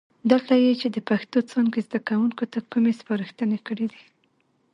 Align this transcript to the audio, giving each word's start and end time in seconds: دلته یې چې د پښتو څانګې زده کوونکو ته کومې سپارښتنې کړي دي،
دلته 0.31 0.53
یې 0.63 0.73
چې 0.81 0.87
د 0.95 0.97
پښتو 1.09 1.37
څانګې 1.51 1.81
زده 1.87 1.99
کوونکو 2.07 2.43
ته 2.51 2.59
کومې 2.71 2.93
سپارښتنې 2.99 3.57
کړي 3.67 3.85
دي، 3.91 4.03